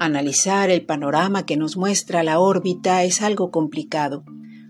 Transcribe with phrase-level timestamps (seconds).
[0.00, 4.22] Analizar el panorama que nos muestra la órbita es algo complicado.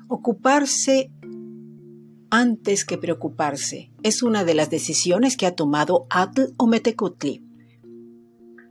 [0.09, 1.11] Ocuparse
[2.31, 7.45] antes que preocuparse es una de las decisiones que ha tomado Atl Ometecutli.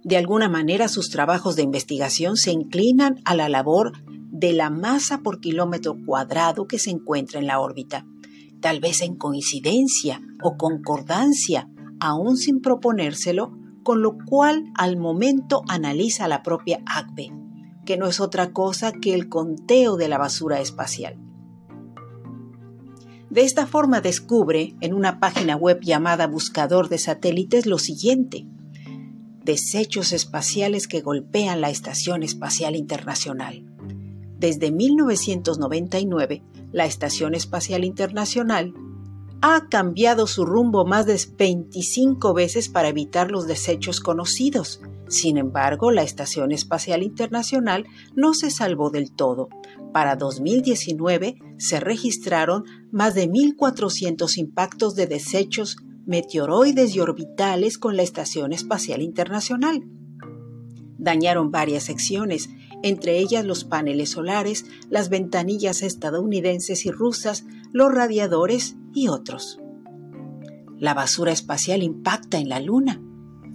[0.03, 3.91] De alguna manera sus trabajos de investigación se inclinan a la labor
[4.31, 8.07] de la masa por kilómetro cuadrado que se encuentra en la órbita,
[8.61, 11.69] tal vez en coincidencia o concordancia,
[11.99, 13.55] aún sin proponérselo,
[13.87, 17.31] con lo cual al momento analiza la propia ACBE,
[17.85, 21.15] que no es otra cosa que el conteo de la basura espacial.
[23.29, 28.45] De esta forma descubre en una página web llamada Buscador de Satélites lo siguiente.
[29.45, 33.63] Desechos espaciales que golpean la Estación Espacial Internacional.
[34.37, 38.73] Desde 1999, la Estación Espacial Internacional
[39.41, 44.81] ha cambiado su rumbo más de 25 veces para evitar los desechos conocidos.
[45.09, 49.47] Sin embargo, la Estación Espacial Internacional no se salvó del todo.
[49.93, 58.03] Para 2019 se registraron más de 1.400 impactos de desechos meteoroides y orbitales con la
[58.03, 59.83] Estación Espacial Internacional.
[60.97, 62.49] Dañaron varias secciones,
[62.83, 68.75] entre ellas los paneles solares, las ventanillas estadounidenses y rusas, los radiadores
[69.07, 69.59] otros.
[70.79, 73.01] La basura espacial impacta en la Luna.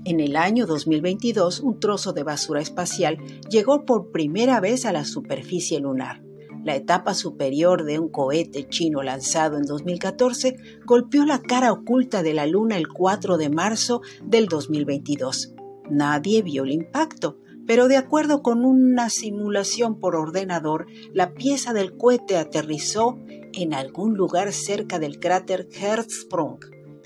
[0.05, 5.05] En el año 2022, un trozo de basura espacial llegó por primera vez a la
[5.05, 6.23] superficie lunar.
[6.65, 12.35] La etapa superior de un cohete chino lanzado en 2014 golpeó la cara oculta de
[12.35, 15.55] la Luna el 4 de marzo del 2022.
[15.91, 21.97] Nadie vio el impacto, pero de acuerdo con una simulación por ordenador, la pieza del
[21.97, 23.19] cohete aterrizó
[23.55, 26.59] en algún lugar cerca del cráter Hertzsprung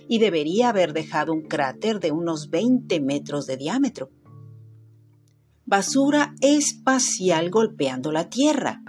[0.09, 4.11] y debería haber dejado un cráter de unos 20 metros de diámetro.
[5.65, 8.83] Basura espacial golpeando la Tierra.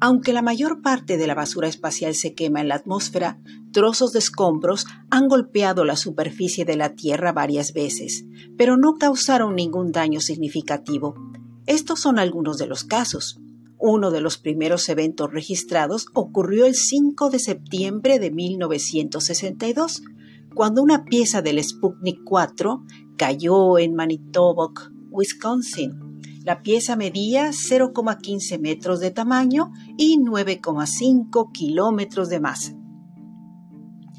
[0.00, 3.38] Aunque la mayor parte de la basura espacial se quema en la atmósfera,
[3.70, 8.24] trozos de escombros han golpeado la superficie de la Tierra varias veces,
[8.56, 11.14] pero no causaron ningún daño significativo.
[11.66, 13.38] Estos son algunos de los casos.
[13.80, 20.02] Uno de los primeros eventos registrados ocurrió el 5 de septiembre de 1962,
[20.54, 22.82] cuando una pieza del Sputnik 4
[23.16, 26.10] cayó en Manitowoc, Wisconsin,
[26.44, 32.74] la pieza medía 0,15 metros de tamaño y 9,5 kilómetros de masa.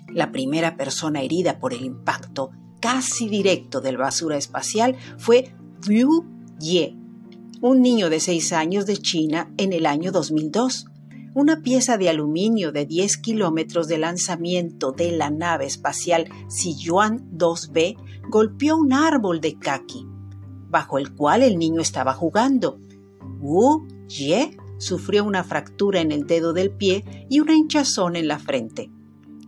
[0.08, 2.50] La primera persona herida por el impacto
[2.80, 5.56] casi directo del basura espacial fue
[5.88, 6.26] Liu
[6.60, 7.01] Ye,
[7.62, 10.88] un niño de 6 años de China en el año 2002.
[11.36, 17.98] Una pieza de aluminio de 10 kilómetros de lanzamiento de la nave espacial Siyuan 2B
[18.30, 20.08] golpeó un árbol de kaki
[20.70, 22.80] bajo el cual el niño estaba jugando.
[23.40, 28.40] Wu Ye sufrió una fractura en el dedo del pie y una hinchazón en la
[28.40, 28.90] frente.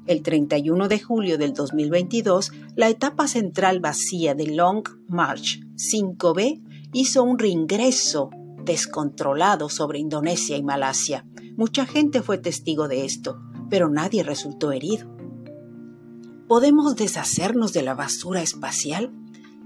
[0.05, 6.61] El 31 de julio del 2022, la etapa central vacía de Long March 5B
[6.93, 8.29] hizo un reingreso
[8.63, 11.25] descontrolado sobre Indonesia y Malasia.
[11.57, 15.07] Mucha gente fue testigo de esto, pero nadie resultó herido.
[16.47, 19.11] ¿Podemos deshacernos de la basura espacial?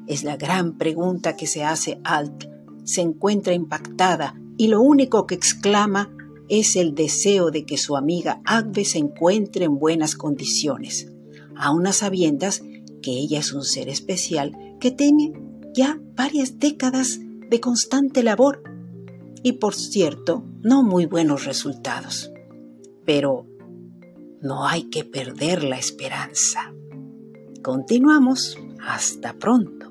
[0.08, 2.46] Es la gran pregunta que se hace Alt.
[2.86, 6.10] Se encuentra impactada y lo único que exclama
[6.50, 11.12] es el deseo de que su amiga Agbe se encuentre en buenas condiciones,
[11.58, 12.62] a unas sabiendas
[13.02, 15.34] que ella es un ser especial que tiene
[15.78, 18.64] ya varias décadas de constante labor
[19.44, 22.32] y por cierto no muy buenos resultados.
[23.06, 23.46] Pero
[24.42, 26.74] no hay que perder la esperanza.
[27.62, 28.58] Continuamos.
[28.80, 29.87] Hasta pronto.